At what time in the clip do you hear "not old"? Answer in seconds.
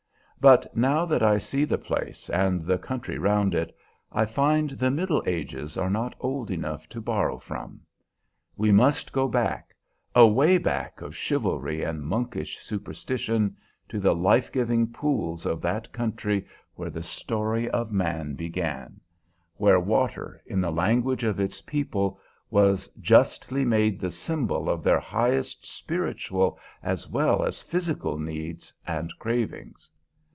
5.91-6.49